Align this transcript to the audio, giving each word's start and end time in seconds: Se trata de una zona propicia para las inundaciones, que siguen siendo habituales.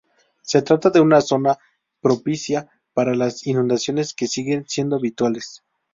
Se 0.41 0.63
trata 0.63 0.89
de 0.89 0.99
una 0.99 1.21
zona 1.21 1.59
propicia 2.01 2.67
para 2.95 3.13
las 3.13 3.45
inundaciones, 3.45 4.15
que 4.15 4.25
siguen 4.25 4.65
siendo 4.67 4.95
habituales. 4.95 5.61